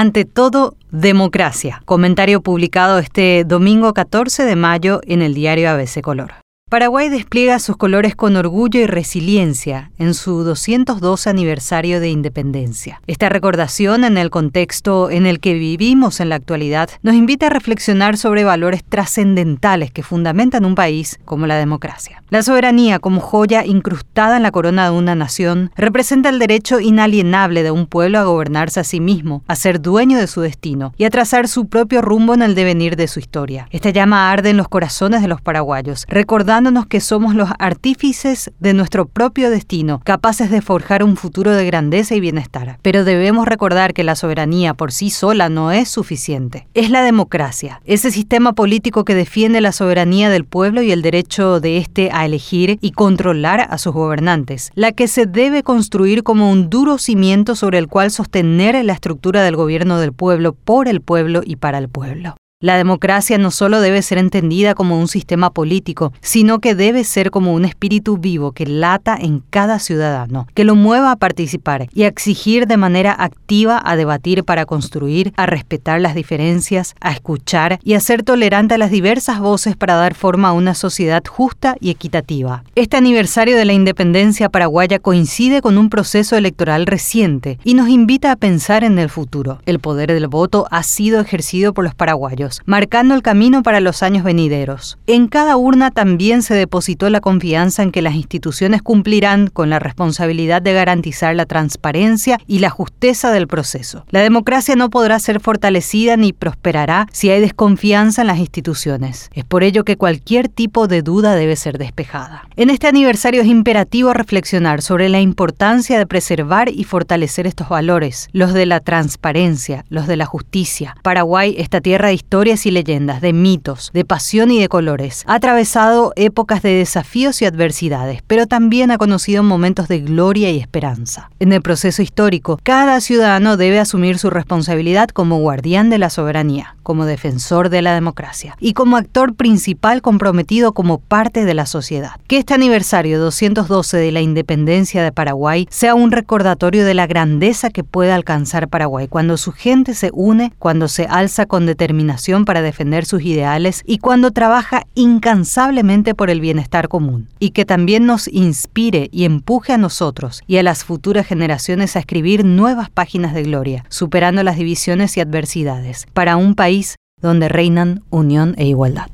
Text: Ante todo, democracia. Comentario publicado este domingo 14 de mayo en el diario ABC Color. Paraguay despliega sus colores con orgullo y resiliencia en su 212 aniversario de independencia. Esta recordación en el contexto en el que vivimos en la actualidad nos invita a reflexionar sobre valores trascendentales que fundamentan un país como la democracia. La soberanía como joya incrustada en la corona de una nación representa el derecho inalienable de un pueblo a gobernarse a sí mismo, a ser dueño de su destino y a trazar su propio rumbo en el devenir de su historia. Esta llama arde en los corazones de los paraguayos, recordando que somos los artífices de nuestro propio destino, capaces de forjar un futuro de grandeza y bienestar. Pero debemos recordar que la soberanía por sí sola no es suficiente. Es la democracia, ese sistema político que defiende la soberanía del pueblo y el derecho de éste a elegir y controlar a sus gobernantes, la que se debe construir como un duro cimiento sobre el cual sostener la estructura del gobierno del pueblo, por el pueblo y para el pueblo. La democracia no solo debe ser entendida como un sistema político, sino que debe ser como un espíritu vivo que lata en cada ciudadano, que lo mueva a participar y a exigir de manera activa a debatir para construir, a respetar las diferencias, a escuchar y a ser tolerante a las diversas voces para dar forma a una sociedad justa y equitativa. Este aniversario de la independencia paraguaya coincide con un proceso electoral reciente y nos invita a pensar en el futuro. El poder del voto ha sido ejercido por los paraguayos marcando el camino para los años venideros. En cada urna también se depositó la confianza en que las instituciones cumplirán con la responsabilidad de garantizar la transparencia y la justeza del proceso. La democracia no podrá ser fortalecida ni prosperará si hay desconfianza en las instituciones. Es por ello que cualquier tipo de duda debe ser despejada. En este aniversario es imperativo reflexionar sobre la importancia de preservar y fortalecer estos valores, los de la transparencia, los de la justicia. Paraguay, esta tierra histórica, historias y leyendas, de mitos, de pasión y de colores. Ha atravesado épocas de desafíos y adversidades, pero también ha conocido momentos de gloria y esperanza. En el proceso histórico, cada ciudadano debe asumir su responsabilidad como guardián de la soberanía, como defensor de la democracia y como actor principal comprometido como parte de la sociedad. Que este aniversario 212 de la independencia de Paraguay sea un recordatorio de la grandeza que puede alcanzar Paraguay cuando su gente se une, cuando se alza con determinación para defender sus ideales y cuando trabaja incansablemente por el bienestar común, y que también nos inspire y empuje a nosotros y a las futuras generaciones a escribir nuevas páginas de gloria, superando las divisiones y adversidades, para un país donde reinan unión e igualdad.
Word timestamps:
Ante 0.00 0.24
todo, 0.24 0.76
democracia. 0.92 1.82
Comentario 1.84 2.40
publicado 2.40 3.00
este 3.00 3.42
domingo 3.44 3.92
14 3.94 4.44
de 4.44 4.54
mayo 4.54 5.00
en 5.02 5.22
el 5.22 5.34
diario 5.34 5.68
ABC 5.70 6.02
Color. 6.02 6.34
Paraguay 6.68 7.08
despliega 7.08 7.58
sus 7.60 7.78
colores 7.78 8.14
con 8.14 8.36
orgullo 8.36 8.78
y 8.78 8.86
resiliencia 8.86 9.90
en 9.98 10.12
su 10.12 10.44
212 10.44 11.30
aniversario 11.30 11.98
de 11.98 12.10
independencia. 12.10 13.00
Esta 13.06 13.30
recordación 13.30 14.04
en 14.04 14.18
el 14.18 14.28
contexto 14.28 15.08
en 15.08 15.24
el 15.24 15.40
que 15.40 15.54
vivimos 15.54 16.20
en 16.20 16.28
la 16.28 16.34
actualidad 16.34 16.90
nos 17.00 17.14
invita 17.14 17.46
a 17.46 17.50
reflexionar 17.50 18.18
sobre 18.18 18.44
valores 18.44 18.84
trascendentales 18.84 19.90
que 19.90 20.02
fundamentan 20.02 20.66
un 20.66 20.74
país 20.74 21.18
como 21.24 21.46
la 21.46 21.56
democracia. 21.56 22.22
La 22.28 22.42
soberanía 22.42 22.98
como 22.98 23.22
joya 23.22 23.64
incrustada 23.64 24.36
en 24.36 24.42
la 24.42 24.50
corona 24.50 24.90
de 24.90 24.90
una 24.90 25.14
nación 25.14 25.70
representa 25.74 26.28
el 26.28 26.38
derecho 26.38 26.80
inalienable 26.80 27.62
de 27.62 27.70
un 27.70 27.86
pueblo 27.86 28.18
a 28.18 28.24
gobernarse 28.24 28.80
a 28.80 28.84
sí 28.84 29.00
mismo, 29.00 29.42
a 29.48 29.56
ser 29.56 29.80
dueño 29.80 30.18
de 30.18 30.26
su 30.26 30.42
destino 30.42 30.92
y 30.98 31.04
a 31.04 31.10
trazar 31.10 31.48
su 31.48 31.66
propio 31.66 32.02
rumbo 32.02 32.34
en 32.34 32.42
el 32.42 32.54
devenir 32.54 32.96
de 32.96 33.08
su 33.08 33.20
historia. 33.20 33.68
Esta 33.70 33.88
llama 33.88 34.30
arde 34.30 34.50
en 34.50 34.58
los 34.58 34.68
corazones 34.68 35.22
de 35.22 35.28
los 35.28 35.40
paraguayos, 35.40 36.04
recordando 36.10 36.57
que 36.88 37.00
somos 37.00 37.36
los 37.36 37.50
artífices 37.60 38.50
de 38.58 38.74
nuestro 38.74 39.06
propio 39.06 39.48
destino, 39.48 40.00
capaces 40.04 40.50
de 40.50 40.60
forjar 40.60 41.04
un 41.04 41.16
futuro 41.16 41.52
de 41.52 41.64
grandeza 41.64 42.16
y 42.16 42.20
bienestar. 42.20 42.78
Pero 42.82 43.04
debemos 43.04 43.46
recordar 43.46 43.94
que 43.94 44.02
la 44.02 44.16
soberanía 44.16 44.74
por 44.74 44.90
sí 44.90 45.10
sola 45.10 45.48
no 45.48 45.70
es 45.70 45.88
suficiente. 45.88 46.66
Es 46.74 46.90
la 46.90 47.02
democracia, 47.02 47.80
ese 47.84 48.10
sistema 48.10 48.54
político 48.54 49.04
que 49.04 49.14
defiende 49.14 49.60
la 49.60 49.70
soberanía 49.70 50.30
del 50.30 50.44
pueblo 50.44 50.82
y 50.82 50.90
el 50.90 51.00
derecho 51.00 51.60
de 51.60 51.78
éste 51.78 52.10
a 52.12 52.26
elegir 52.26 52.78
y 52.80 52.90
controlar 52.90 53.60
a 53.70 53.78
sus 53.78 53.92
gobernantes, 53.92 54.72
la 54.74 54.90
que 54.90 55.06
se 55.06 55.26
debe 55.26 55.62
construir 55.62 56.24
como 56.24 56.50
un 56.50 56.68
duro 56.68 56.98
cimiento 56.98 57.54
sobre 57.54 57.78
el 57.78 57.86
cual 57.86 58.10
sostener 58.10 58.84
la 58.84 58.92
estructura 58.94 59.42
del 59.42 59.54
gobierno 59.54 60.00
del 60.00 60.12
pueblo, 60.12 60.54
por 60.54 60.88
el 60.88 61.00
pueblo 61.02 61.42
y 61.44 61.56
para 61.56 61.78
el 61.78 61.88
pueblo. 61.88 62.34
La 62.60 62.76
democracia 62.76 63.38
no 63.38 63.52
solo 63.52 63.80
debe 63.80 64.02
ser 64.02 64.18
entendida 64.18 64.74
como 64.74 64.98
un 64.98 65.06
sistema 65.06 65.50
político, 65.50 66.12
sino 66.20 66.58
que 66.58 66.74
debe 66.74 67.04
ser 67.04 67.30
como 67.30 67.54
un 67.54 67.64
espíritu 67.64 68.18
vivo 68.18 68.50
que 68.50 68.66
lata 68.66 69.16
en 69.16 69.44
cada 69.48 69.78
ciudadano, 69.78 70.48
que 70.54 70.64
lo 70.64 70.74
mueva 70.74 71.12
a 71.12 71.16
participar 71.16 71.86
y 71.94 72.02
a 72.02 72.08
exigir 72.08 72.66
de 72.66 72.76
manera 72.76 73.14
activa 73.16 73.80
a 73.84 73.94
debatir 73.94 74.42
para 74.42 74.66
construir, 74.66 75.32
a 75.36 75.46
respetar 75.46 76.00
las 76.00 76.16
diferencias, 76.16 76.96
a 77.00 77.12
escuchar 77.12 77.78
y 77.84 77.94
a 77.94 78.00
ser 78.00 78.24
tolerante 78.24 78.74
a 78.74 78.78
las 78.78 78.90
diversas 78.90 79.38
voces 79.38 79.76
para 79.76 79.94
dar 79.94 80.14
forma 80.14 80.48
a 80.48 80.52
una 80.52 80.74
sociedad 80.74 81.22
justa 81.24 81.76
y 81.78 81.90
equitativa. 81.90 82.64
Este 82.74 82.96
aniversario 82.96 83.56
de 83.56 83.66
la 83.66 83.72
independencia 83.72 84.48
paraguaya 84.48 84.98
coincide 84.98 85.62
con 85.62 85.78
un 85.78 85.90
proceso 85.90 86.36
electoral 86.36 86.86
reciente 86.86 87.60
y 87.62 87.74
nos 87.74 87.88
invita 87.88 88.32
a 88.32 88.36
pensar 88.36 88.82
en 88.82 88.98
el 88.98 89.10
futuro. 89.10 89.60
El 89.64 89.78
poder 89.78 90.12
del 90.12 90.26
voto 90.26 90.66
ha 90.72 90.82
sido 90.82 91.20
ejercido 91.20 91.72
por 91.72 91.84
los 91.84 91.94
paraguayos 91.94 92.47
marcando 92.64 93.14
el 93.14 93.22
camino 93.22 93.62
para 93.62 93.80
los 93.80 94.02
años 94.02 94.24
venideros. 94.24 94.98
En 95.06 95.28
cada 95.28 95.56
urna 95.56 95.90
también 95.90 96.42
se 96.42 96.54
depositó 96.54 97.10
la 97.10 97.20
confianza 97.20 97.82
en 97.82 97.92
que 97.92 98.02
las 98.02 98.14
instituciones 98.14 98.82
cumplirán 98.82 99.48
con 99.48 99.70
la 99.70 99.78
responsabilidad 99.78 100.62
de 100.62 100.72
garantizar 100.72 101.34
la 101.34 101.46
transparencia 101.46 102.38
y 102.46 102.58
la 102.58 102.70
justeza 102.70 103.30
del 103.30 103.48
proceso. 103.48 104.04
La 104.10 104.20
democracia 104.20 104.76
no 104.76 104.90
podrá 104.90 105.18
ser 105.18 105.40
fortalecida 105.40 106.16
ni 106.16 106.32
prosperará 106.32 107.06
si 107.12 107.30
hay 107.30 107.40
desconfianza 107.40 108.22
en 108.22 108.28
las 108.28 108.38
instituciones. 108.38 109.30
Es 109.32 109.44
por 109.44 109.62
ello 109.62 109.84
que 109.84 109.96
cualquier 109.96 110.48
tipo 110.48 110.88
de 110.88 111.02
duda 111.02 111.34
debe 111.34 111.56
ser 111.56 111.78
despejada. 111.78 112.48
En 112.56 112.70
este 112.70 112.86
aniversario 112.86 113.42
es 113.42 113.48
imperativo 113.48 114.12
reflexionar 114.12 114.82
sobre 114.82 115.08
la 115.08 115.20
importancia 115.20 115.98
de 115.98 116.06
preservar 116.06 116.68
y 116.68 116.84
fortalecer 116.84 117.46
estos 117.46 117.68
valores, 117.68 118.28
los 118.32 118.52
de 118.52 118.66
la 118.66 118.80
transparencia, 118.80 119.84
los 119.88 120.06
de 120.06 120.16
la 120.16 120.26
justicia. 120.26 120.96
Paraguay, 121.02 121.54
esta 121.58 121.80
tierra 121.80 122.12
histórica, 122.12 122.37
historias 122.38 122.66
y 122.66 122.70
leyendas, 122.70 123.20
de 123.20 123.32
mitos, 123.32 123.90
de 123.92 124.04
pasión 124.04 124.52
y 124.52 124.60
de 124.60 124.68
colores. 124.68 125.24
Ha 125.26 125.34
atravesado 125.34 126.12
épocas 126.14 126.62
de 126.62 126.72
desafíos 126.72 127.42
y 127.42 127.46
adversidades, 127.46 128.22
pero 128.28 128.46
también 128.46 128.92
ha 128.92 128.96
conocido 128.96 129.42
momentos 129.42 129.88
de 129.88 129.98
gloria 129.98 130.48
y 130.52 130.60
esperanza. 130.60 131.30
En 131.40 131.52
el 131.52 131.62
proceso 131.62 132.00
histórico, 132.00 132.60
cada 132.62 133.00
ciudadano 133.00 133.56
debe 133.56 133.80
asumir 133.80 134.18
su 134.18 134.30
responsabilidad 134.30 135.08
como 135.08 135.40
guardián 135.40 135.90
de 135.90 135.98
la 135.98 136.10
soberanía, 136.10 136.76
como 136.84 137.06
defensor 137.06 137.70
de 137.70 137.82
la 137.82 137.92
democracia 137.92 138.56
y 138.60 138.72
como 138.72 138.96
actor 138.96 139.34
principal 139.34 140.00
comprometido 140.00 140.72
como 140.72 140.98
parte 140.98 141.44
de 141.44 141.54
la 141.54 141.66
sociedad. 141.66 142.20
Que 142.28 142.38
este 142.38 142.54
aniversario 142.54 143.18
212 143.18 143.96
de 143.96 144.12
la 144.12 144.20
independencia 144.20 145.02
de 145.02 145.10
Paraguay 145.10 145.66
sea 145.70 145.96
un 145.96 146.12
recordatorio 146.12 146.84
de 146.84 146.94
la 146.94 147.08
grandeza 147.08 147.70
que 147.70 147.82
puede 147.82 148.12
alcanzar 148.12 148.68
Paraguay 148.68 149.08
cuando 149.08 149.36
su 149.38 149.50
gente 149.50 149.92
se 149.94 150.10
une, 150.12 150.52
cuando 150.60 150.86
se 150.86 151.06
alza 151.06 151.46
con 151.46 151.66
determinación 151.66 152.27
para 152.44 152.62
defender 152.62 153.04
sus 153.04 153.22
ideales 153.22 153.82
y 153.86 153.98
cuando 153.98 154.30
trabaja 154.30 154.84
incansablemente 154.94 156.14
por 156.14 156.30
el 156.30 156.40
bienestar 156.40 156.88
común, 156.88 157.28
y 157.38 157.50
que 157.50 157.64
también 157.64 158.06
nos 158.06 158.28
inspire 158.28 159.08
y 159.12 159.24
empuje 159.24 159.72
a 159.72 159.78
nosotros 159.78 160.42
y 160.46 160.58
a 160.58 160.62
las 160.62 160.84
futuras 160.84 161.26
generaciones 161.26 161.96
a 161.96 162.00
escribir 162.00 162.44
nuevas 162.44 162.90
páginas 162.90 163.34
de 163.34 163.44
gloria, 163.44 163.84
superando 163.88 164.42
las 164.42 164.56
divisiones 164.56 165.16
y 165.16 165.20
adversidades, 165.20 166.06
para 166.12 166.36
un 166.36 166.54
país 166.54 166.96
donde 167.20 167.48
reinan 167.48 168.02
unión 168.10 168.54
e 168.58 168.66
igualdad. 168.66 169.08